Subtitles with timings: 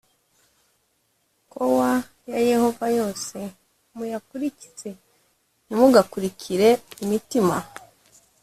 [1.51, 1.93] koa
[2.31, 3.37] ya Yehova yose
[3.95, 4.91] muyakurikize
[5.65, 6.69] Ntimugakurikire
[7.03, 7.57] imitima